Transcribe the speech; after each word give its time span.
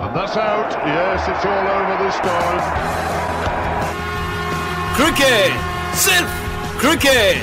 And 0.00 0.14
that's 0.14 0.36
out. 0.36 0.74
Yes, 0.86 1.28
it's 1.28 1.44
all 1.44 1.68
over 1.68 1.94
this 2.00 2.18
time. 2.24 2.66
Cricket 4.96 5.56
सिर्फ़ 6.02 6.36
cricket 6.80 7.40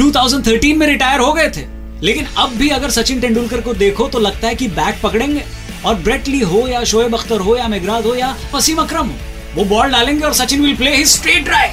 2013 0.00 0.76
में 0.78 0.86
retire 0.86 1.20
हो 1.20 1.32
गए 1.32 1.48
थे। 1.56 1.64
लेकिन 2.02 2.26
अब 2.38 2.56
भी 2.58 2.68
अगर 2.68 2.90
सचिन 2.90 3.20
तेंदुलकर 3.20 3.60
को 3.60 3.74
देखो 3.74 4.08
तो 4.08 4.18
लगता 4.18 4.48
है 4.48 4.54
कि 4.54 4.68
बैट 4.80 5.00
पकड़ेंगे। 5.02 5.44
और 5.84 5.94
ब्रेटली 5.94 6.40
हो 6.42 6.66
या 6.68 6.82
शोएब 6.84 7.14
अख्तर 7.14 7.40
हो 7.40 7.56
या 7.56 7.68
मेघराज 7.68 8.06
हो 8.06 8.14
या 8.14 8.34
वसीम 8.54 8.78
अकरम 8.78 9.06
हो 9.06 9.14
वो 9.54 9.64
बॉल 9.64 9.92
डालेंगे 9.92 10.24
और 10.26 10.34
Sachin 10.34 10.62
will 10.62 10.76
play 10.76 10.96
his 10.96 11.08
straight 11.08 11.44
drive 11.44 11.70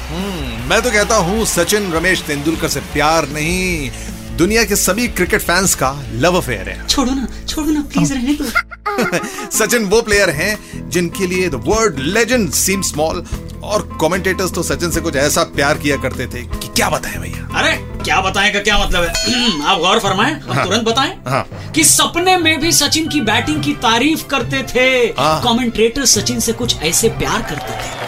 मैं 0.69 0.81
तो 0.81 0.91
कहता 0.91 1.15
हूँ 1.25 1.45
सचिन 1.45 1.91
रमेश 1.93 2.21
तेंदुलकर 2.27 2.67
से 2.67 2.79
प्यार 2.93 3.27
नहीं। 3.29 3.89
दुनिया 4.37 4.63
के 4.65 4.75
सभी 4.75 5.07
क्रिकेट 5.09 5.41
फैंस 5.41 5.75
का 5.75 5.91
लव 6.13 6.37
अफेयर 6.37 6.69
है। 6.69 6.87
छोड़ो 6.87 7.11
ना 7.11 7.27
छोड़ो 7.47 7.69
ना 7.71 7.81
प्लीज़ 7.93 8.13
रहने 8.13 8.33
दो। 8.33 8.45
सचिन 9.51 9.85
वो 9.85 10.01
प्लेयर 10.01 10.29
हैं 10.29 10.89
जिनके 10.89 11.27
लिए 11.27 11.49
the 11.49 11.63
word 11.67 11.99
legend 11.99 12.49
seem 12.51 12.81
small 12.81 13.25
और 13.63 13.87
कमेंटेटर्स 14.01 14.51
तो 14.53 14.63
सचिन 14.63 14.91
से 14.91 15.01
कुछ 15.01 15.15
ऐसा 15.15 15.43
प्यार 15.55 15.77
किया 15.77 15.97
करते 15.97 16.27
थे 16.27 16.41
कि 16.41 16.67
क्या 16.67 16.89
बताएँ 16.89 17.17
भैया? 17.17 17.47
अरे 17.59 17.71
क्या 18.03 18.19
बताएँ 18.21 18.51
का 18.53 18.59
क्या 18.59 18.77
मतलब 18.77 19.03
है? 19.03 19.61
आप 19.65 19.79
गौर 19.79 19.99
फरमाएँ 19.99 20.33
हम 20.39 20.63
तुरंत 20.63 20.83
बताएँ 20.83 21.15
हाँ। 21.27 21.71
कि 21.75 21.83
सपने 21.83 22.37
में 22.37 22.59
भी 22.61 22.71
सचिन 22.71 23.07
की 23.09 23.21
बैटिंग 23.21 23.63
की 23.63 23.73
तारीफ़ 23.83 24.27
करते 24.27 24.63
थे। 24.75 24.89
हाँ। 25.19 25.41
कमेंटेटर 25.43 26.05
सचिन 26.05 26.39
से 26.39 26.53
कुछ 26.53 26.81
ऐसे 26.81 27.09
प्यार 27.09 27.41
करते 27.41 27.73
थे। 27.73 28.01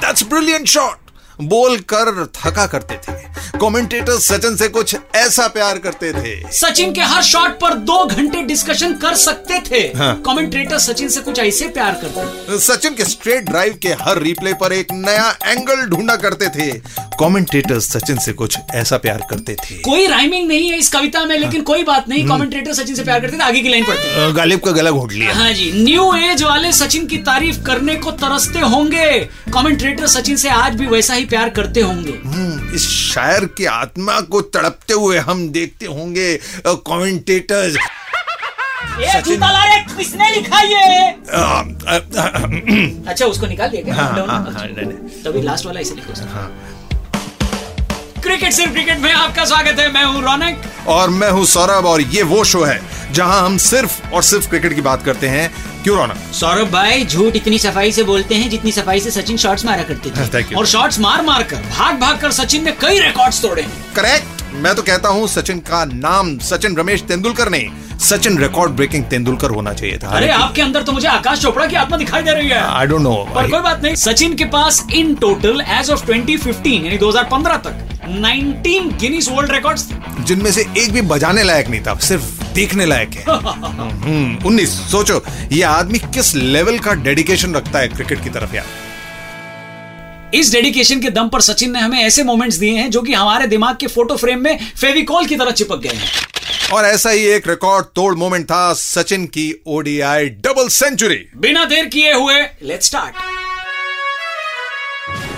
दैट्स 0.00 0.22
ब्रिलियंट 0.22 0.66
शॉट 0.66 1.10
बोल 1.42 1.76
कर 1.92 2.26
थका 2.34 2.66
करते 2.66 2.94
थे। 2.94 3.51
कमेंटेटर 3.62 4.18
सचिन 4.18 4.56
से 4.56 4.68
कुछ 4.68 4.94
ऐसा 5.16 5.46
प्यार 5.48 5.78
करते 5.78 6.12
थे। 6.12 6.52
सचिन 6.52 6.92
के 6.92 7.00
हर 7.00 7.22
शॉट 7.22 7.50
पर 7.60 7.74
दो 7.80 8.04
घंटे 8.06 8.42
डिस्कशन 8.42 8.94
कर 8.94 9.14
सकते 9.14 9.58
थे। 9.60 9.80
हाँ। 9.98 10.14
कमेंटेटर 10.26 10.78
सचिन 10.78 11.08
से 11.08 11.20
कुछ 11.20 11.38
ऐसे 11.38 11.68
प्यार 11.68 11.92
करते 12.02 12.24
थे। 12.24 12.58
सचिन 12.60 12.94
के 12.94 13.04
स्ट्रेट 13.04 13.44
ड्राइव 13.44 13.78
के 13.82 13.88
हर 14.00 14.20
रिप्ले 14.22 14.52
पर 14.52 14.72
एक 14.72 14.92
नया 14.92 15.28
एंगल 15.46 15.84
ढूंढा 15.86 16.16
करते 16.16 16.48
थे। 16.48 16.70
कमेंटेटर 17.20 17.78
सचिन 17.80 18.18
से 18.18 18.32
कुछ 18.32 18.56
ऐसा 18.74 18.96
प्यार 18.96 19.22
करते 19.30 19.54
थे। 19.54 19.74
कोई 19.80 20.06
राइमिंग 20.06 20.48
नहीं 20.48 20.70
है 20.70 20.78
इस 20.78 20.88
कविता 20.92 21.24
में 21.24 21.36
लेकिन 21.38 21.62
कोई 21.62 21.82
बात 21.82 22.08
नहीं 22.08 22.22
हम्म। 22.22 22.36
कमेंटेटर 22.36 22.72
सचिन 22.72 22.94
से 22.94 23.04
प्यार 23.04 23.20
करते 23.20 23.38
थे 23.38 23.42
आगे 23.42 23.60
की 23.60 23.68
लाइन 23.68 23.84
पढ़ते 23.84 24.32
गालिब 24.32 24.60
का 24.60 24.72
गला 24.72 24.90
घोट 24.90 25.12
लिया। 25.12 25.34
हाँ 25.34 25.52
जी 25.52 25.70
न्यू 25.74 26.12
एज 26.14 26.42
वाले 26.42 26.72
सचिन 26.72 27.06
की 27.06 27.18
तारीफ़ 27.22 27.62
करने 27.62 27.96
को 27.96 28.10
तरसते 28.24 28.60
होंगे। 28.66 29.08
कमेंटेटर 29.54 30.06
सचिन 30.08 30.36
से 30.36 30.48
आज 30.50 30.74
भी 30.74 30.86
वैसा 30.86 31.14
ही 31.14 31.24
प्यार 31.24 31.48
करते 31.50 31.80
होंगे। 31.80 32.20
हम्म, 32.24 32.74
इस 32.74 32.88
शायर 33.12 33.50
की 33.56 33.64
आत्मा 33.64 34.20
को 34.20 34.40
तड़पते 34.40 34.94
हुए 34.94 35.18
हम 35.18 35.48
देखते 35.48 35.86
होंगे 35.86 36.38
कमेंटेटर्स 36.66 37.76
किसने 39.96 40.30
लिखा 40.30 40.60
ये 40.60 41.10
अच्छा 43.08 43.26
उसको 43.26 43.46
निकाल 43.46 43.68
दिया 43.68 43.94
हाँ, 43.94 44.26
हाँ। 44.26 44.52
हाँ। 44.52 44.68
तभी 45.24 45.42
लास्ट 45.42 45.66
वाला 45.66 45.80
इसे 45.80 45.94
लिखो। 45.94 46.14
सर 46.14 46.26
क्रिकेट 48.22 48.52
सिर्फ़ 48.52 48.72
क्रिकेट 48.72 48.98
में 48.98 49.12
आपका 49.12 49.44
स्वागत 49.44 49.78
है। 49.78 49.92
मैं 49.92 50.04
हूँ 50.04 50.22
रौनक। 50.22 50.62
और 50.88 51.10
मैं 51.10 51.30
हूँ 51.30 51.44
सौरभ 51.46 51.86
और 51.86 52.00
ये 52.00 52.22
वो 52.22 52.44
शो 52.44 52.62
है 52.62 52.80
जहाँ 53.12 53.44
हम 53.44 53.56
सिर्फ़ 53.56 54.12
और 54.12 54.22
सिर्फ़ 54.22 54.48
क्रिकेट 54.48 54.74
की 54.74 54.80
बात 54.80 55.02
करते 55.02 55.28
हैं। 55.28 55.71
क्यों 55.84 55.96
रौनक? 55.98 56.16
सौरभ 56.34 56.70
भाई 56.72 57.04
झूठ 57.04 57.36
इतनी 57.36 57.58
सफ़ाई 57.58 57.92
से 57.92 58.02
बोलते 58.04 58.34
हैं 58.34 58.50
जितनी 58.50 58.72
सफ़ाई 58.72 59.00
से 59.00 59.10
सचिन 59.10 59.36
शॉट्स 59.36 59.64
मारा 59.64 59.82
करते 59.82 60.10
थे। 60.10 60.42
you. 60.42 60.56
और 60.58 60.66
शॉट्स 60.66 60.98
मार 61.00 61.22
मार 61.24 61.42
कर 61.42 61.62
भाग 61.70 61.98
भाग 62.00 62.18
कर 62.20 62.32
सचिन 62.32 62.64
ने 62.64 62.72
कई 62.80 62.98
रिकॉर्ड्स 63.00 63.42
तोड़े 63.42 63.62
हैं। 63.62 63.94
करेक्ट 63.96 64.42
मैं 64.54 64.74
तो 64.74 64.82
कहता 64.82 65.08
हूँ 65.08 65.26
सचिन 65.28 65.58
का 65.68 65.84
नाम 65.84 66.36
सचिन 66.40 66.76
रमेश 66.76 67.02
तेंदुलकर 67.08 67.48
नहीं 67.50 67.98
सचिन 68.00 68.38
रिकॉर्ड 68.38 68.72
ब्रेकिंग 68.72 69.04
तेंदुलकर 69.04 69.50
होना 69.50 69.72
चाहिए 69.72 69.98
था। 69.98 70.08
अरे 70.16 70.28
आपके 70.30 70.62
अंदर 70.62 70.82
तो 70.82 70.92
मुझे 70.92 71.08
आकाश 71.08 71.40
चोपड़ा 71.42 71.66
की 71.66 71.76
आत्मा 71.76 71.96
दिखाई 71.96 72.22
दे 72.22 72.32
रही 72.32 72.48
है। 72.48 72.60
आई 72.60 72.86
डोंट 72.86 73.02
नो 73.02 73.14
पर 73.34 73.50
कोई 73.50 73.60
बात 73.60 73.82
नहीं 73.82 73.94
सचिन 73.96 74.34
के 74.34 74.44
पास 74.54 74.84
इन 74.94 75.14
टोटल 75.16 75.60
एज 75.70 75.90
ऑफ़ 75.90 76.04
2015 76.06 76.84
यानी 76.84 76.98
2015 76.98 77.58
तक 77.66 77.74
19 78.06 78.92
गिनीज 79.00 79.28
वर्ल्ड 79.32 79.52
रिकॉर्ड्स 79.52 79.88
जिनमें 80.20 80.50
से 80.52 80.66
एक 80.78 80.92
भी 80.92 81.00
बजाने 81.12 81.42
लायक 81.42 81.68
नहीं 81.68 81.80
था 81.80 81.94
सिर्फ़ 82.08 82.41
देखने 82.52 82.86
लायक 82.86 83.10
है। 83.10 83.24
हम्म, 83.24 84.46
उन्नीस 84.46 84.70
सोचो 84.90 85.22
ये 85.52 85.62
आदमी 85.62 85.98
किस 86.14 86.34
लेवल 86.34 86.78
का 86.78 86.94
डेडिकेशन 87.02 87.54
रखता 87.54 87.78
है 87.78 87.88
क्रिकेट 87.88 88.22
की 88.24 88.30
तरफ़ 88.30 88.54
यार? 88.56 88.66
इस 90.34 90.52
डेडिकेशन 90.52 91.00
के 91.00 91.10
दम 91.10 91.28
पर 91.28 91.40
सचिन 91.40 91.72
ने 91.72 91.80
हमें 91.80 91.98
ऐसे 92.00 92.22
मोमेंट्स 92.22 92.56
दिए 92.56 92.76
हैं 92.76 92.90
जो 92.90 93.02
कि 93.02 93.12
हमारे 93.12 93.46
दिमाग 93.46 93.76
के 93.76 93.86
फ़ोटो 93.86 94.16
फ्रेम 94.16 94.42
में 94.42 94.58
फेविकॉल 94.80 95.26
की 95.26 95.36
तरह 95.36 95.50
चिपक 95.52 95.80
गए 95.80 95.94
हैं। 95.94 96.10
और 96.72 96.84
ऐसा 96.84 97.10
ही 97.10 97.24
एक 97.26 97.48
रिकॉर्ड 97.48 97.86
तोड़ 97.94 98.14
मोमेंट 98.14 98.44
था 98.44 98.72
सचिन 98.74 99.26
की 99.26 99.52
ओडीआई 99.66 100.28
डबल 100.46 100.68
सेंचुरी 100.68 101.20
बिना 101.36 101.64
देर 101.64 101.86
किए 101.86 102.12
हुए 102.12 102.40
लेट्स 102.62 102.86
स्टार्ट 102.86 103.41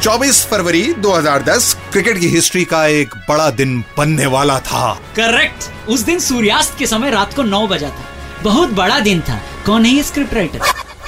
24 0.05 0.45
फरवरी 0.47 0.83
2010 0.95 1.67
क्रिकेट 1.93 2.19
की 2.21 2.29
हिस्ट्री 2.29 2.65
का 2.65 2.87
एक 2.87 3.15
बड़ा 3.29 3.51
दिन 3.51 3.85
बनने 3.99 4.27
वाला 4.27 4.59
था। 4.61 4.93
करेक्ट 5.17 5.89
उस 5.89 6.01
दिन 6.01 6.19
सूर्यास्त 6.19 6.77
के 6.79 6.87
समय 6.87 7.11
रात 7.11 7.35
को 7.35 7.43
नौ 7.43 7.67
बजा 7.67 7.89
था। 7.89 8.05
बहुत 8.43 8.71
बड़ा 8.71 8.99
दिन 9.01 9.21
था। 9.21 9.41
कौन 9.67 9.85
है 9.85 10.03
स्क्रिप्ट 10.03 10.35
राइटर 10.35 10.61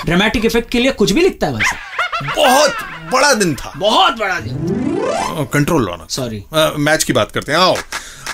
ड्रामेटिक 0.07 0.45
इफ़ेक्ट 0.45 0.71
के 0.71 0.79
लिए 0.79 0.91
कुछ 0.93 1.13
भी 1.13 1.21
लिखता 1.21 1.47
है 1.47 1.55
वैसे। 1.55 2.27
बहुत 2.37 2.77
बड़ा 3.13 3.33
दिन 3.35 3.55
था। 3.55 3.73
बहुत 3.77 4.19
बड़ा 4.19 4.39
दिन। 4.41 5.47
कंट्रोल 5.53 5.85
लो 5.85 5.97
ना। 5.97 6.07
सॉरी 6.11 6.43
मैच 6.79 7.05
की 7.05 7.13
बात 7.13 7.33
करते 7.33 7.53
हैं। 7.53 7.59
आओ। 7.59 7.77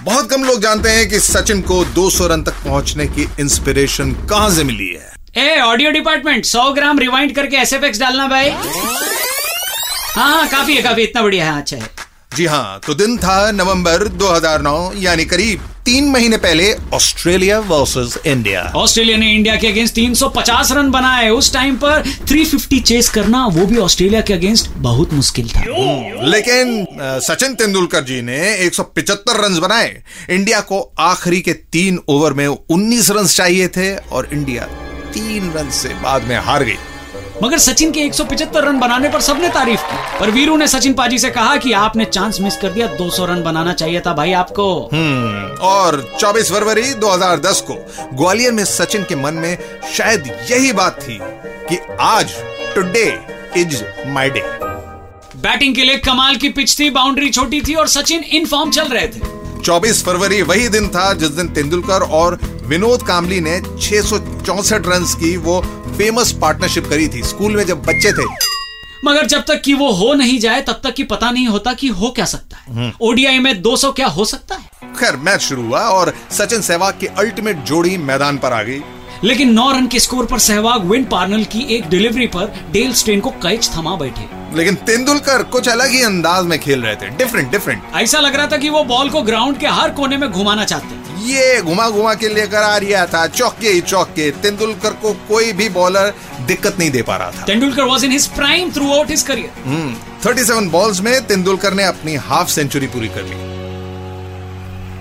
बहुत 0.02 0.30
कम 0.30 0.44
लोग 0.44 0.60
जानते 0.60 0.90
हैं 0.90 1.08
कि 1.08 1.20
सचिन 1.20 1.62
को 1.62 1.84
200 1.84 2.26
रन 2.26 2.42
तक 2.42 2.64
पहुँचने 2.64 3.06
की 3.06 3.28
इंस्पिरेशन 3.40 4.12
कहाँ 4.30 4.50
से 4.50 4.64
मिली 4.64 4.88
है? 4.88 5.12
A 5.36 5.60
audio 5.60 5.90
department 5.90 6.44
100 6.44 6.70
gram 6.72 6.98
rewind 6.98 7.34
करके 7.34 7.64
SFX 7.64 8.00
डालना 8.00 8.26
भाई। 8.28 8.50
हाँ 10.14 10.28
हाँ 10.30 10.48
काफ़ी 10.48 10.74
है 10.74 10.82
काफ़ी 10.82 11.02
इतना 11.02 11.22
बढ़िया 11.22 11.44
है 11.44 11.60
अच्छा 11.60 11.76
है। 11.76 11.88
जी 12.36 12.46
हाँ 12.46 12.80
तो 12.86 12.94
दिन 12.94 13.16
था 13.18 13.50
नवंबर 13.50 14.06
2009 14.18 14.92
यानी 14.96 15.24
करीब 15.24 15.60
तीन 15.84 16.10
महीने 16.10 16.36
पहले 16.36 16.72
ऑस्ट्रेलिया 16.94 17.58
वर्सेस 17.60 18.16
इंडिया। 18.26 18.62
ऑस्ट्रेलिया 18.76 19.16
ने 19.18 19.30
इंडिया 19.34 19.56
के 19.56 19.66
अगेंस्ट 19.66 19.94
350 19.94 20.72
रन 20.72 20.90
बनाए। 20.90 21.30
उस 21.30 21.52
टाइम 21.52 21.76
पर 21.76 22.02
350 22.28 22.80
चेस 22.82 23.08
करना 23.10 23.44
वो 23.46 23.66
भी 23.66 23.78
ऑस्ट्रेलिया 23.78 24.20
के 24.20 24.34
अगेंस्ट 24.34 24.70
बहुत 24.76 25.12
मुश्किल 25.12 25.48
था। 25.48 25.64
लेकिन 26.26 26.86
सचिन 27.22 27.54
तेंदुलकर 27.54 28.04
जी 28.04 28.20
ने 28.22 28.38
175 28.66 29.44
रन 29.44 29.60
बनाए। 29.60 30.02
इंडिया 30.30 30.60
को 30.60 30.80
आखिरी 31.00 31.40
के 31.40 31.52
तीन 31.52 32.00
ओवर 32.08 32.32
में 32.32 32.46
19 32.46 33.10
रन 33.10 33.26
चाहिए 33.26 33.68
थे 33.68 33.94
और 33.96 34.28
इंडिया 34.32 34.64
तीन 35.12 35.52
रन 35.52 35.70
से 35.72 35.94
बाद 36.02 36.24
में 36.24 36.38
हार 36.38 36.64
गई। 36.64 36.78
मगर 37.42 37.58
सचिन 37.58 37.92
के 37.92 38.00
175 38.00 38.64
रन 38.64 38.78
बनाने 38.78 39.08
पर 39.08 39.20
सबने 39.20 39.48
तारीफ़ 39.48 39.80
की। 39.80 40.18
पर 40.20 40.30
वीरू 40.30 40.56
ने 40.56 40.68
सचिन 40.68 40.94
पाजी 40.94 41.18
से 41.18 41.30
कहा 41.30 41.56
कि 41.56 41.72
आपने 41.72 42.04
चांस 42.04 42.40
मिस 42.40 42.56
कर 42.56 42.70
दिया 42.70 42.86
200 42.86 43.24
रन 43.24 43.42
बनाना 43.42 43.72
चाहिए 43.72 44.00
था 44.00 44.12
भाई 44.12 44.32
आपको। 44.32 44.90
हम्म, 44.92 45.52
और 45.60 46.16
24 46.20 46.50
फरवरी 46.50 46.94
2010 46.94 47.60
को 47.70 47.74
ग्वालियर 48.14 48.52
में 48.52 48.64
सचिन 48.64 49.02
के 49.02 49.16
मन 49.16 49.34
में 49.34 49.58
शायद 49.96 50.46
यही 50.50 50.72
बात 50.72 51.02
थी 51.02 51.18
कि 51.70 51.78
आज 52.00 52.34
today 52.74 53.20
is 53.56 53.82
my 54.06 54.30
day 54.30 54.42
batting 55.36 55.74
के 55.74 55.84
लिए 55.84 55.98
कमाल 55.98 56.36
की 56.36 56.48
पिच 56.48 56.78
थी 56.78 56.90
बाउंड्री 56.90 57.30
छोटी 57.30 57.60
थी 57.60 57.74
और 57.74 57.88
सचिन 57.88 58.24
इन 58.24 58.46
फॉर्म 58.46 58.70
चल 58.70 58.84
रहे 58.84 59.08
थे। 59.08 59.20
24 59.64 60.04
फरवरी 60.04 60.42
वही 60.42 60.68
दिन 60.68 60.88
था 60.88 61.12
जिस 61.12 61.28
दिन 61.28 61.48
तेंदुलकर 61.48 62.02
और 62.02 62.38
विनोद 62.72 63.02
कामली 63.02 63.40
ने 63.40 63.62
664 63.80 64.82
रन 64.86 65.04
की 65.04 65.36
वो 65.36 65.60
फ़ेमस 65.98 66.32
पार्टनरशिप 66.32 66.86
करी 66.86 67.08
थी। 67.08 67.22
स्कूल 67.22 67.56
में 67.56 67.66
जब 67.66 67.82
बच्चे 67.82 68.12
थे। 68.12 68.24
मगर 69.04 69.26
जब 69.26 69.40
तक 69.40 69.62
कि 69.64 69.74
वो 69.74 69.90
हो 69.92 70.14
नहीं 70.14 70.38
जाए 70.38 70.60
तब 70.60 70.80
तक 70.84 70.94
कि 70.94 71.02
पता 71.02 71.30
नहीं 71.30 71.46
होता 71.46 71.72
कि 71.72 71.88
हो 71.88 72.10
क्या 72.10 72.24
सकता 72.24 72.56
है। 72.56 72.92
ओडीआई 73.00 73.38
में 73.38 73.62
200 73.62 73.92
क्या 73.92 74.06
हो 74.06 74.24
सकता 74.24 74.54
है? 74.54 74.94
खैर 75.00 75.16
मैच 75.16 75.40
शुरू 75.40 75.62
हुआ 75.62 75.80
और 75.80 76.14
सचिन 76.30 76.60
सहवाग 76.60 76.94
की 77.00 77.06
अल्टीमेट 77.06 77.56
जोड़ी 77.56 77.98
मैदान 77.98 78.38
पर 78.38 78.52
आ 78.52 78.62
गई। 78.62 78.80
लेकिन 79.24 79.52
नौ 79.52 79.70
रन 79.72 79.86
के 79.86 80.00
स्कोर 80.00 80.26
पर 80.26 80.38
सहवाग 80.38 80.84
विन 80.84 81.04
पार्नल 81.04 81.44
की 81.44 81.74
एक 81.74 81.88
डिलीवरी 81.88 82.26
पर 82.26 82.66
डेल 82.72 82.92
स्टेन 82.92 83.20
को 83.20 83.30
कैच 83.30 83.70
थमा 83.76 83.96
बैठे। 83.96 84.56
लेकिन 84.56 84.74
तेंदुलकर 84.74 85.42
कुछ 85.42 85.68
अलग 85.68 85.90
ही 85.90 86.02
अंदाज 86.02 86.44
में 86.44 86.58
खेल 86.58 86.82
रहे 86.82 86.96
थे। 86.96 87.08
डिफरेंट 87.08 87.50
डिफरेंट 87.50 87.82
ऐसा 87.94 88.20
लग 88.20 88.34
रहा 88.34 88.46
था 88.46 88.56
कि 88.56 88.68
वो 88.68 88.84
बॉल 88.84 89.10
को 89.10 89.22
ग्राउंड 89.22 89.58
के 89.58 89.66
हर 89.66 89.90
कोने 89.90 90.16
में 90.16 90.30
घुमाना 90.30 90.64
चाहते 90.64 91.01
ये 91.22 91.60
घुमा 91.62 91.88
घुमा 91.90 92.14
के 92.14 92.28
लेकर 92.28 92.62
आ 92.62 92.76
रहा 92.76 93.04
था 93.06 93.26
चौके 93.28 93.68
ही 93.68 93.80
चौके। 93.82 94.30
तेंदुलकर 94.42 94.92
को 95.02 95.12
कोई 95.28 95.52
भी 95.52 95.68
बॉलर 95.70 96.12
दिक्कत 96.46 96.78
नहीं 96.78 96.90
दे 96.90 97.02
पा 97.02 97.16
रहा 97.16 97.30
था। 97.30 97.44
Tendulkar 97.44 97.82
was 97.84 98.04
in 98.04 98.12
his 98.12 98.26
prime 98.32 98.72
throughout 98.92 99.10
his 99.10 99.22
career 99.22 99.96
thirty 100.26 100.44
seven 100.44 100.68
balls 100.70 101.00
में 101.00 101.14
तेंदुलकर 101.26 101.74
ने 101.74 101.84
अपनी 101.84 102.14
हाफ़ 102.24 102.48
सेंचुरी 102.48 102.86
पूरी 102.86 103.08
कर 103.08 103.22
ली। 103.22 103.51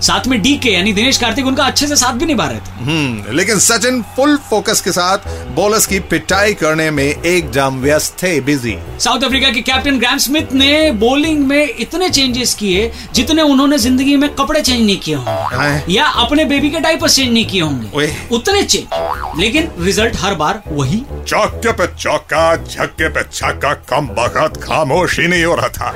साथ 0.02 0.26
में 0.26 0.40
डी 0.42 0.56
के 0.58 0.70
यानी 0.70 0.92
दिनेश 0.92 1.18
कार्तिक 1.18 1.46
उनका 1.46 1.64
अच्छे 1.64 1.86
से 1.86 1.96
साथ 1.96 2.12
भी 2.12 2.26
निभा 2.26 2.46
रहे 2.46 2.58
थे। 2.58 2.84
हम्म 2.84 3.36
लेकिन 3.36 3.58
सचिन 3.60 4.00
फुल 4.16 4.36
फोकस 4.50 4.80
के 4.80 4.92
साथ 4.92 5.28
बॉलर्स 5.56 5.86
की 5.86 5.98
पिटाई 6.10 6.54
करने 6.54 6.90
में 6.90 7.04
एकदम 7.04 7.80
व्यस्त 7.82 8.16
थे 8.22 8.40
बिज़ी 8.42 8.76
साउथ 9.00 9.24
अफ्रीका 9.24 9.50
के 9.50 9.60
कैप्टन 9.62 9.98
ग्राम 9.98 10.18
स्मिथ 10.18 10.52
ने 10.54 10.90
बॉलिंग 11.00 11.46
में 11.46 11.68
इतने 11.68 12.08
चेंजेस 12.10 12.54
किए 12.54 12.90
जितने 13.14 13.42
उन्होंने 13.42 13.78
ज़िंदगी 13.78 14.16
में 14.16 14.28
कपड़े 14.34 14.60
चेंज 14.60 14.80
नहीं 14.80 14.96
किए 14.98 15.14
होंगे। 15.16 15.94
या 15.94 16.06
अपने 16.24 16.44
बेबी 16.44 16.70
के 16.70 16.80
डायपर 16.80 17.10
चेंज 17.10 17.32
नहीं 17.32 17.46
किए 17.46 17.60
होंगे। 17.60 18.10
उतने 18.32 18.62
चेंज 18.64 19.40
लेकिन 19.40 19.70
रिज़ल्ट 19.80 20.16
हर 20.20 20.34
बार 20.34 20.62
वही। 20.68 21.02
चौके 21.28 21.72
पे 21.72 21.86
चौका 21.94 22.54
झक्के 22.56 23.08
पे 23.08 23.22
छक्का 23.32 23.74
कम 23.90 24.08
बखत 24.18 24.60
खामोशी 24.62 25.28
नहीं 25.28 25.44
हो 25.44 25.54
रहा 25.54 25.68
था। 25.70 25.94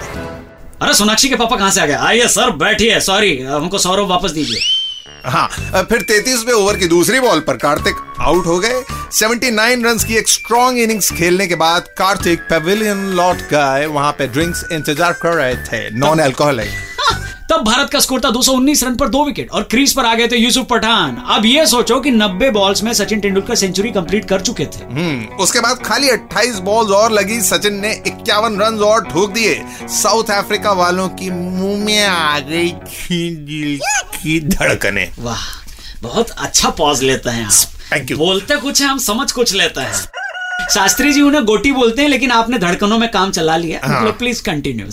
अरे 0.83 0.95
सोनाक्षी 0.95 1.29
के 1.29 1.37
पापा 1.37 1.57
कहाँ 1.57 1.71
से 1.71 1.81
आ 1.81 1.85
गए? 1.87 1.95
आइए, 1.95 2.27
सर, 2.29 2.51
बैठिए। 2.57 2.99
सॉरी 3.01 3.37
हमको 3.43 3.79
सौरभ 3.79 4.09
वापस 4.09 4.31
दीजिए। 4.31 4.61
हाँ 5.25 5.49
फिर 5.85 6.03
33वें 6.03 6.53
ओवर 6.55 6.77
की 6.77 6.87
दूसरी 6.89 7.21
बॉल 7.21 7.41
पर 7.41 7.57
कार्तिक 7.57 7.97
आउट 8.21 8.47
हो 8.47 8.59
गए। 8.59 8.83
79 9.13 9.85
रन 9.85 9.99
की 9.99 10.17
एक 10.17 10.29
स्ट्रॉन्ग 10.29 10.79
इनिंग्स 10.79 11.11
खेलने 11.13 11.47
के 11.47 11.55
बाद 11.55 11.89
कार्तिक 11.99 12.41
पेविलियन 12.51 13.07
लौट 13.17 13.49
गए। 13.53 13.87
वहाँ 13.87 14.13
पे 14.13 14.27
ड्रिंक्स 14.27 14.65
इंतज़ार 14.73 15.13
कर 15.23 15.35
रहे 15.35 15.55
थे 15.67 15.89
नॉन 15.99 16.19
अल्कोहलिक 16.19 16.69
तब 17.57 17.65
भारत 17.65 17.91
का 17.91 18.01
स्कोर 18.01 18.21
था 18.21 18.31
219 18.31 18.83
रन 18.85 18.95
पर 18.97 19.09
दो 19.09 19.25
विकेट 19.25 19.51
और 19.51 19.63
क्रीज 19.63 19.93
पर 19.95 20.05
आ 20.05 20.15
गए 20.15 20.27
थे 20.29 20.37
यूसुफ 20.37 20.67
पठान। 20.71 21.17
अब 21.27 21.45
ये 21.47 21.67
सोचो 21.67 22.01
कि 22.01 22.11
90 22.11 22.51
बॉल्स 22.51 22.83
में 22.83 22.93
सचिन 22.93 23.21
तेंदुलकर 23.21 23.55
सेंचुरी 23.55 23.91
कंप्लीट 23.91 24.25
कर 24.25 24.41
चुके 24.41 24.65
थे। 24.67 24.85
हम्म 24.85 25.37
उसके 25.37 25.61
बाद 25.61 25.79
खाली 25.85 26.09
28 26.09 26.59
बॉल्स 26.59 26.91
और 26.91 27.13
लगी 27.13 27.41
सचिन 27.41 27.81
ने 27.81 27.93
इक्यावन 28.07 28.61
रन 28.61 28.79
और 28.85 29.05
ठोक 29.05 29.33
दिए। 29.33 29.63
साउथ 29.83 30.31
अफ्रीका 30.31 30.73
वालों 30.73 31.09
की 31.09 31.31
मुँह 31.31 31.85
में 31.85 32.05
आ 32.05 32.39
गई 32.39 32.69
दिल 33.11 33.79
की 34.17 34.41
धड़कने। 34.41 35.09
वाह 35.19 35.47
बहुत 36.03 36.31
अच्छा 36.31 36.71
पॉज 36.71 37.03
लेते 37.03 37.31
हैं 37.31 37.47
आप। 37.47 38.13
बोलते 38.13 38.57
कुछ 38.57 38.81
है 38.83 38.89
हम 38.89 38.99
समझ 38.99 39.31
कुछ 39.33 39.55
लेते 39.55 39.81
हैं। 39.81 40.05
शास्त्री 40.65 41.13
जी 41.13 41.21
उन्हें 41.23 41.45
गोटी 41.45 41.73
बोलते 41.73 42.03
हैं 42.03 42.09
लेकिन 42.09 42.31
आपने 42.31 42.59
धड़कनों 42.59 42.99
में 42.99 43.11
काम 43.11 43.31
चला 43.31 43.57
लिया 43.57 43.81
मतलब 43.85 44.17
please 44.19 44.43
continue 44.43 44.87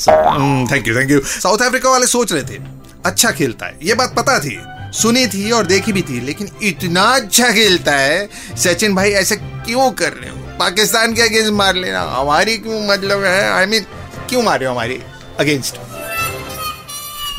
thank 0.72 0.88
you 0.88 0.96
thank 0.96 1.12
you 1.12 1.20
South 1.20 1.58
Africa 1.58 1.90
वाले 1.90 2.08
सोच 2.08 2.34
रहे 2.34 2.44
थे 2.44 2.60
अच्छा 3.06 3.32
खेलता 3.32 3.66
है। 3.66 3.78
ये 3.84 3.94
बात 3.94 4.14
पता 4.18 4.38
थी 4.40 4.58
सुनी 4.94 5.26
थी 5.28 5.52
और 5.52 5.66
देखी 5.66 5.94
भी 5.94 6.02
थी 6.02 6.20
लेकिन 6.26 6.50
इतना 6.64 7.02
अच्छा 7.02 7.52
खेलता 7.52 7.92
है 7.92 8.30
सचिन 8.58 8.96
भाई 8.96 9.12
ऐसे 9.12 9.36
क्यों 9.36 9.90
कर 9.92 10.12
रहे 10.12 10.30
हो? 10.30 10.38
पाकिस्तान 10.60 11.14
के 11.14 11.22
अगेंस्ट 11.22 11.52
मार 11.54 11.76
लेना। 11.76 12.02
हमारी 12.12 12.58
क्यों 12.58 12.82
मतलब 12.88 13.24
है? 13.24 13.52
आई 13.52 13.66
मीन 13.66 13.86
क्यों 14.30 14.42
मार 14.42 14.60
रहे 14.60 14.68
हो 14.68 14.74
हमारी 14.74 15.00
अगेंस्ट 15.40 15.78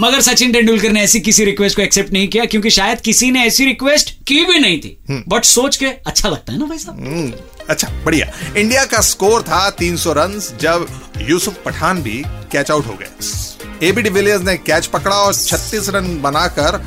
मगर 0.01 0.21
सचिन 0.21 0.53
तेंदुलकर 0.53 0.93
ने 0.93 1.03
ऐसी 1.03 1.21
किसी 1.21 1.45
रिक्वेस्ट 1.45 1.77
को 1.77 1.83
एक्सेप्ट 1.83 2.13
नहीं 2.13 2.29
किया 2.29 2.45
क्योंकि 2.45 2.71
शायद 2.71 3.01
किसी 3.01 3.31
ने 3.31 3.45
ऐसी 3.47 3.65
रिक्वेस्ट 3.65 4.11
की 4.27 4.45
भी 4.45 4.59
नहीं 4.59 4.79
थी। 4.81 4.97
बट 5.29 5.45
सोच 5.45 5.77
के 5.77 5.87
अच्छा 5.87 6.29
लगता 6.29 6.53
है 6.53 6.59
ना 6.59 6.67
भाई 6.67 6.79
साहब? 6.79 7.39
अच्छा 7.71 7.89
बढ़िया। 8.05 8.27
इंडिया 8.57 8.85
का 8.85 9.01
स्कोर 9.01 9.43
था 9.43 9.69
300 9.71 10.13
रन 10.13 10.39
जब 10.61 10.87
यूसुफ 11.29 11.63
पठान 11.65 12.03
भी 12.03 12.23
कैच 12.53 12.71
आउट 12.71 12.87
हो 12.87 12.97
गए। 13.01 13.87
एबी 13.89 14.03
डिविलियर्स 14.03 14.43
ने 14.43 14.57
कैच 14.57 14.87
पकड़ा 14.87 15.17
और 15.17 15.35
36 15.35 15.89
रन 15.89 16.21
बनाकर 16.23 16.79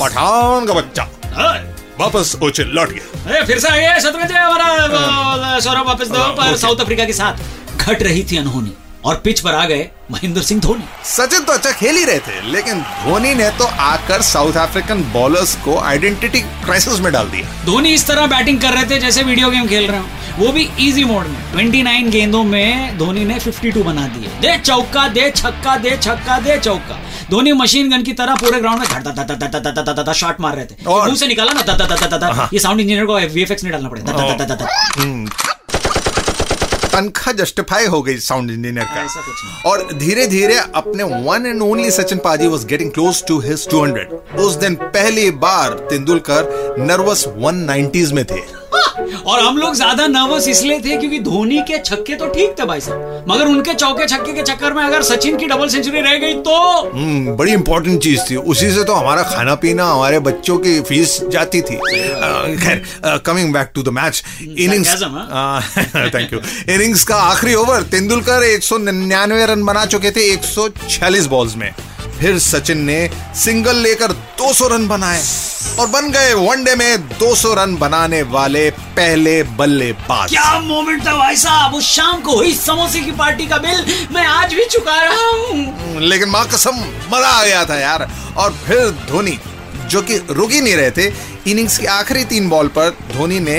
पठान 0.00 0.66
का 0.66 0.74
बच्चा 0.74 1.04
वापस 2.00 2.36
ओचे 2.42 2.64
लौट 2.64 2.92
गया। 2.92 3.44
फिर 3.44 3.58
से 3.58 3.68
आइए 3.68 3.86
हमारा 3.86 5.58
सौरभ 5.60 5.86
वापस 5.86 6.08
दो 6.08 6.24
पर 6.34 6.56
साउथ 6.56 6.80
अफ्रीका 6.80 7.04
के 7.04 7.12
साथ 7.12 7.78
घट 7.78 8.02
रही 8.02 8.22
थी 8.30 8.36
अनहोनी। 8.36 8.72
और 9.06 9.20
पिच 9.24 9.40
पर 9.40 9.54
आ 9.54 9.64
गए 9.66 9.88
महेंद्र 10.10 10.42
सिंह 10.42 10.60
धोनी 10.60 10.84
सचिन 11.06 11.44
तो 11.44 11.52
अच्छा 11.52 11.70
खेल 11.72 11.96
ही 11.96 12.04
रहे 12.04 12.18
थे 12.18 12.40
लेकिन 12.52 12.80
धोनी 12.80 13.34
ने 13.34 13.48
तो 13.58 13.64
आकर 13.82 14.22
साउथ 14.24 14.56
अफ्रीकन 14.58 15.02
बॉलर्स 15.12 15.54
को 15.64 15.78
आइडेंटिटी 15.80 16.40
क्राइसिस 16.64 17.00
में 17.00 17.12
डाल 17.12 17.28
दिया 17.28 17.64
धोनी 17.66 17.92
इस 17.94 18.06
तरह 18.06 18.26
बैटिंग 18.26 18.60
कर 18.60 18.72
रहे 18.72 18.90
थे 18.90 18.98
जैसे 18.98 19.22
वीडियो 19.22 19.50
गेम 19.50 19.66
खेल 19.66 19.86
रहे 19.86 20.00
हो 20.00 20.06
वो 20.38 20.52
भी 20.52 20.68
इजी 20.80 21.04
मोड 21.04 21.26
में 21.26 21.52
29 21.52 22.10
गेंदों 22.12 22.42
में 22.44 22.98
धोनी 22.98 23.24
ने 23.24 23.38
52 23.40 23.84
बना 23.84 24.06
दिए 24.08 24.28
दे 24.40 24.56
चौका 24.58 25.06
दे 25.08 25.30
छक्का 25.30 25.76
दे 25.76 25.96
छक्का 25.96 26.38
दे 26.40 26.58
चौका 26.58 26.98
धोनी 27.30 27.52
मशीन 27.52 27.90
गन 27.90 28.02
की 28.02 28.12
तरह 28.12 28.34
पूरे 28.34 28.60
ग्राउंड 28.60 28.80
में 28.80 30.12
शॉट 30.14 30.40
मार 30.40 30.56
रहे 30.56 30.66
थे 30.66 30.84
मुँह 30.86 31.14
से 31.14 31.26
निकाला 31.26 31.52
ना 31.52 32.48
ये 32.52 32.58
साउंड 32.58 32.80
इंजीनियर 32.80 33.06
को 33.06 33.18
वीएफएक्स 33.34 33.64
नहीं 33.64 33.72
डालना 33.72 33.88
पड़ेगा 33.88 35.45
तनख्वाह 36.96 37.32
जस्टिफाई 37.36 37.86
हो 37.86 38.00
गई 38.02 38.16
साउंड 38.18 38.50
इंजीनियर 38.50 38.84
का। 38.86 39.70
और 39.70 39.92
धीरे 39.94 40.26
धीरे 40.26 40.56
अपने 40.74 41.04
one 41.24 41.46
and 41.46 41.62
only 41.62 41.90
Sachin 41.90 42.18
paaji 42.18 42.46
was 42.46 42.66
getting 42.66 42.90
close 42.92 43.22
to 43.28 43.38
his 43.40 43.66
200 43.68 44.38
उस 44.38 44.54
दिन 44.56 44.74
पहली 44.74 45.30
बार 45.42 45.78
तेंदुलकर 45.90 46.76
नर्वस 46.80 47.26
190s 47.38 48.12
में 48.12 48.24
थे। 48.24 48.55
और 49.26 49.40
हम 49.40 49.56
लोग 49.58 49.74
ज़्यादा 49.74 50.06
नर्वस 50.06 50.46
इसलिए 50.48 50.78
थे 50.80 50.96
क्योंकि 50.96 51.18
धोनी 51.20 51.58
के 51.68 51.78
छक्के 51.78 52.14
तो 52.16 52.26
ठीक 52.28 52.54
थे 52.58 52.64
भाई 52.64 52.80
साहब। 52.80 53.24
मगर 53.28 53.46
उनके 53.46 53.74
चौके 53.74 54.06
छक्के 54.08 54.32
के 54.32 54.42
चक्कर 54.42 54.72
में 54.72 54.82
अगर 54.82 55.02
सचिन 55.02 55.36
की 55.36 55.46
डबल 55.46 55.68
सेंचुरी 55.68 56.00
रह 56.00 56.14
गई 56.18 56.34
तो? 56.40 56.56
हम्म, 56.90 57.36
बड़ी 57.36 57.52
इंपॉर्टेंट 57.52 58.02
चीज़ 58.02 58.20
थी। 58.30 58.36
उसी 58.36 58.70
से 58.72 58.84
तो 58.84 58.94
हमारा 58.94 59.22
खाना 59.34 59.54
पीना 59.64 59.86
हमारे 59.86 60.18
बच्चों 60.28 60.58
की 60.58 60.80
फ़ीस 60.82 61.20
जाती 61.32 61.60
थी। 61.62 61.76
खैर 62.56 62.82
coming 63.26 63.52
back 63.54 63.70
to 63.74 63.82
the 63.82 63.88
match 63.98 64.22
innings 64.58 64.94
thank 66.14 66.32
you 66.32 66.40
innings 66.74 67.04
का 67.04 67.16
आखिरी 67.24 67.54
ओवर 67.54 67.82
तेंदुलकर 67.90 68.44
199 68.44 69.44
रन 69.46 69.64
बना 69.64 69.84
चुके 69.86 70.10
थे 70.10 70.30
146 70.32 71.26
बॉल्स 71.26 71.56
में। 71.56 71.70
फिर 72.20 72.38
सचिन 72.38 72.78
ने 72.84 72.98
सिंगल 73.34 73.76
लेकर 73.76 74.12
200 74.38 74.68
रन 74.72 74.86
बनाए 74.88 75.22
और 75.78 75.86
बन 75.86 76.10
गए 76.10 76.32
वनडे 76.34 76.74
में 76.74 77.08
200 77.18 77.54
रन 77.54 77.76
बनाने 77.76 78.22
वाले 78.30 78.68
पहले 78.96 79.42
बल्लेबाज। 79.58 80.30
क्या 80.30 80.58
मोमेंट 80.60 81.06
था 81.06 81.16
भाई 81.16 81.36
साहब? 81.36 81.74
उस 81.74 81.90
शाम 81.90 82.20
को 82.20 82.36
हुई 82.36 82.54
समोसे 82.54 83.00
की 83.00 83.10
पार्टी 83.12 83.46
का 83.46 83.58
बिल 83.58 83.84
मैं 84.12 84.26
आज 84.26 84.54
भी 84.54 84.64
चुका 84.64 85.00
रहा 85.02 85.26
हूँ। 85.28 86.00
लेकिन 86.00 86.28
माँ 86.28 86.46
कसम 86.46 86.84
मज़ा 87.12 87.28
आ 87.28 87.44
गया 87.44 87.64
था 87.64 87.78
यार। 87.78 88.08
और 88.36 88.52
फिर 88.66 88.90
धोनी 89.08 89.38
जो 89.90 90.02
कि 90.02 90.16
रुक 90.30 90.50
ही 90.50 90.60
नहीं 90.60 90.76
रहे 90.76 90.90
थे 90.90 91.12
इनिंग्स 91.50 91.78
की 91.78 91.86
आखिरी 91.86 92.24
तीन 92.24 92.48
बॉल 92.48 92.68
पर 92.68 92.90
धोनी 93.12 93.38
ने 93.40 93.58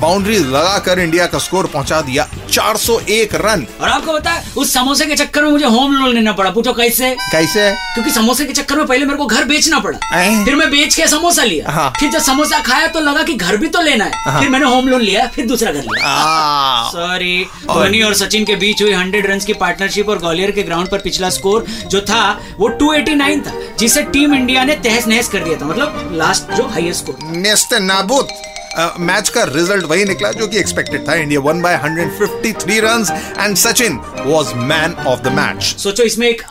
बाउंड्री 0.00 0.38
लगाकर 0.38 0.98
इंडिया 0.98 1.26
का 1.26 1.38
स्कोर 1.38 1.66
पहुँचा 1.66 2.00
दिया 2.00 2.26
401 2.50 3.34
रन। 3.34 3.66
और 3.80 3.88
आपको 3.88 4.12
पता 4.12 4.30
है 4.30 4.44
उस 4.56 4.72
समोसे 4.74 5.06
के 5.06 5.14
चक्कर 5.16 5.42
में 5.42 5.50
मुझे 5.50 5.66
होम 5.66 5.94
लोन 5.96 6.14
लेना 6.14 6.32
पड़ा। 6.32 6.50
पूछो 6.50 6.72
कैसे? 6.72 7.14
कैसे? 7.32 7.70
क्योंकि 7.94 8.10
समोसे 8.10 8.44
के 8.44 8.52
चक्कर 8.52 8.76
में 8.76 8.86
पहले 8.86 9.06
मेरे 9.06 9.18
को 9.18 9.26
घर 9.26 9.44
बेचना 9.44 9.78
पड़ा। 9.78 9.98
ऐं? 10.14 10.44
फिर 10.44 10.54
मैं 10.54 10.70
बेच 10.70 10.94
के 10.94 11.06
समोसा 11.08 11.44
लिया। 11.44 11.70
हाँ। 11.70 11.90
फिर 12.00 12.10
जब 12.10 12.22
समोसा 12.22 12.58
खाया 12.58 12.86
तो 12.86 13.00
लगा 13.00 13.22
कि 13.22 13.34
घर 13.34 13.56
भी 13.56 13.68
तो 13.68 13.82
लेना 13.82 14.04
है। 14.04 14.22
हाँ। 14.24 14.40
फिर 14.40 14.48
मैंने 14.48 14.66
होम 14.66 14.88
लोन 14.88 15.00
लिया 15.00 15.26
फिर 15.26 15.46
दूसरा 15.46 15.72
घर 15.72 15.80
लिया। 15.80 16.90
सॉरी 16.90 17.44
धोनी 17.64 18.02
और 18.02 18.14
सचिन 18.14 18.44
के 18.44 18.56
बीच 18.56 18.82
हुई 18.82 18.92
100 18.92 19.26
रन 19.26 19.38
की 19.38 19.52
पार्टनरशिप 19.54 20.08
और 20.08 20.18
ग्वालियर 20.18 20.50
के 20.50 20.62
ग्राउंड 20.62 20.88
पर 20.88 20.98
पिछला 20.98 21.30
स्कोर 21.30 21.66
जो 21.86 22.00
था 22.00 22.22
वो 22.58 22.68
289 22.82 23.40
था 23.46 23.52
जिसे 23.78 24.02
टीम 24.12 24.34
इंडिया 24.34 24.64
ने 24.64 24.74
तहस 24.84 25.06
नहस 25.06 25.28
कर 25.28 25.44
दिया 25.44 25.60
था। 25.60 25.66
मतलब 25.66 26.10
लास्ट 26.14 26.52
जो 26.52 26.66
हाईएस्ट 26.68 27.02
स्कोर 27.02 27.18
नेस्ते 27.36 27.78
नाबूद। 27.78 28.28
मैच 29.00 29.28
का 29.28 29.42
रिज़ल्ट 29.44 29.84
वही 29.84 30.04
निकला 30.04 30.30
जो 30.32 30.46
कि 30.46 30.58
एक्सपेक्टेड 30.58 31.08
था। 31.08 31.14
India 31.14 31.40
one 31.40 31.60
by 31.62 31.76
153 31.78 32.80
runs 32.80 33.10
and 33.10 33.56
Sachin 33.56 34.00
was 34.18 34.54
man 34.56 34.94
of 35.06 35.20
the 35.20 35.32
match 35.32 35.62
सोचो, 35.78 36.02
इसमें 36.02 36.28
एक 36.28 36.42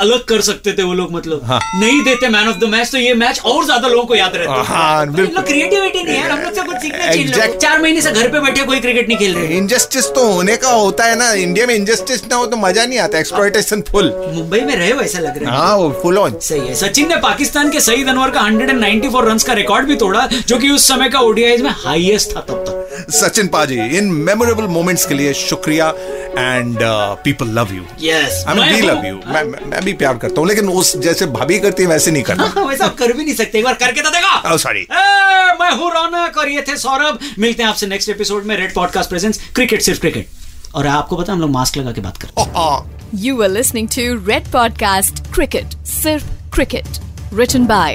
अलग 0.00 0.24
कर 0.24 0.40
सकते 0.40 0.72
थे 0.72 0.82
वो 0.82 0.94
लोग 0.94 1.12
मतलब। 1.12 1.40
हाँ। 1.44 1.58
नहीं 1.74 2.02
देते 2.04 2.28
मैन 2.28 2.48
ऑफ़ 2.48 2.56
द 2.58 2.68
मैच 2.70 2.90
तो 2.92 2.98
ये 2.98 3.14
मैच 3.14 3.40
और 3.44 3.64
ज़्यादा 3.64 3.88
लोगों 3.88 4.04
को 4.04 4.14
याद 4.14 4.36
रहता 4.36 4.62
हाँ, 4.64 5.06
तो 5.06 5.12
बिल्कुल। 5.12 5.42
क्रिएटिविटी 5.42 6.02
नहीं 6.02 6.16
है 6.16 6.30
हम 6.30 6.40
लोग 6.40 6.54
से 6.54 6.62
कुछ 6.62 6.76
सीखना 6.76 7.06
चाहिए 7.06 7.24
लोगों 7.26 7.58
चार 7.58 7.80
महीने 7.82 8.00
से 8.02 8.12
घर 8.12 8.28
पे 8.28 8.40
बैठे 8.40 8.64
कोई 8.64 8.80
क्रिकेट 8.80 9.08
नहीं 9.08 9.18
खेल 9.18 9.34
रहे। 9.34 9.56
इनजस्टिस 9.56 10.06
तो 10.14 10.26
होने 10.32 10.56
का 10.56 10.70
होता 10.70 11.04
है 11.04 11.16
ना। 11.18 11.30
इंडिया 11.42 11.66
में 11.66 11.74
इनजस्टिस 11.74 12.24
ना 12.26 12.36
हो 12.36 12.46
तो 12.46 12.56
मज़ा 12.58 12.84
नहीं 12.84 12.98
आता 12.98 13.18
एक्सप्लॉइटेशन 13.18 13.82
फुल 13.90 14.12
मुंबई 14.34 14.60
में 14.60 14.74
रहे 14.76 14.90
हो 14.90 15.00
ऐसा 15.00 15.18
लग 15.20 15.42
रहा 15.42 15.50
है। 15.50 15.58
हाँ 15.58 15.76
वो 15.76 15.90
फुल 16.02 16.18
ऑन 16.18 16.38
सही 16.40 16.60
है। 16.60 16.74
सचिन 16.76 17.08
ने 17.08 17.16
पाकिस्तान 17.22 17.70
के 17.70 17.80
सईद 17.80 18.08
अनवर 18.08 18.30
का 18.30 18.40
194 18.42 19.24
रन्स 19.28 19.44
का 19.44 19.52
रिकॉर्ड 19.54 19.86
भी 19.86 19.96
तोड़ा 19.96 20.28
जो 20.48 20.58
की 20.58 20.70
उस 20.70 20.88
समय 20.88 21.08
का 21.08 21.20
ओडीआई 21.22 21.56
में 21.58 21.70
हाईएस्ट 21.76 22.36
था 22.36 22.40
तब 22.40 22.64
तक। 22.68 23.12
सचिन 23.12 23.46
पाजी 23.48 23.78
इन 23.98 24.10
मेमोरेबल 24.24 24.64
मोमेंट्स 24.70 25.06
के 25.06 25.14
लिए 25.14 25.32
शुक्रिया। 25.34 25.92
And 26.38 26.78
people 27.24 27.48
love 27.58 27.72
you 27.74 27.82
yes 28.02 28.44
I 28.48 28.54
mean 28.56 28.74
we 28.74 28.80
love 28.80 29.04
you 29.06 29.14
मैं 29.26 29.42
मैं- 29.44 29.82
भी 29.84 29.92
प्यार 30.02 30.16
करता 30.18 30.40
हूँ 30.40 30.48
लेकिन 30.48 30.68
उस 30.68 30.96
जैसे 31.06 31.26
भाभी 31.38 31.58
करती 31.60 31.82
है 31.82 31.88
वैसे 31.88 32.10
नहीं 32.10 32.22
करता 32.30 32.62
वैसा 32.68 32.84
आप 32.84 32.96
कर 32.98 33.12
भी 33.12 33.24
नहीं 33.24 33.34
सकते 33.34 33.58
एक 33.58 33.64
बार 33.64 33.74
करके 33.84 34.02
तो 34.02 34.10
देखो 34.10 34.30
Oh, 34.50 34.56
sorry. 34.60 34.80
ए, 34.82 35.56
मैं 35.60 35.70
हूँ 35.76 35.90
रौनक 35.94 36.36
और 36.38 36.48
ये 36.48 36.64
थे 36.68 36.76
सौरभ 36.76 37.18
मिलते 37.38 37.62
हैं 37.62 37.68
आपसे 37.70 37.86
नेक्स्ट 37.86 38.08
एपिसोड 38.08 38.44
में 38.44 38.56
रेड 38.56 38.74
पॉडकास्ट 38.74 39.10
प्रेजेंस 39.10 39.40
क्रिकेट 39.54 39.82
सिर्फ़ 39.82 40.00
क्रिकेट 40.00 40.74
और 40.74 40.86
आपको 40.86 41.16
पता 41.16 41.32
है 41.32 41.36
हम 41.36 41.40
लोग 41.40 41.50
मास्क 41.50 41.76
लगा 41.76 41.92
के 41.92 42.00
बात 42.00 42.16
करते 42.16 42.42
हैं 42.42 43.00
You 43.22 43.32
were 43.38 43.48
listening 43.54 43.88
to 43.94 44.04
Red 44.28 44.46
Podcast 44.52 45.18
Cricket, 45.34 45.74
Sirf 45.90 46.22
Cricket. 46.56 47.00
Written 47.40 47.66
by 47.66 47.90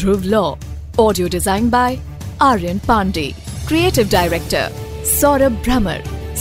Dhruv 0.00 0.26
Law. 0.34 0.48
Audio 0.98 1.28
designed 1.36 1.70
by 1.76 1.86
Aryan 2.42 2.82
Pandey. 2.90 3.28
Creative 3.68 4.10
Director 4.10 4.66
Saurabh 5.14 5.62
Brahmer. 5.64 5.98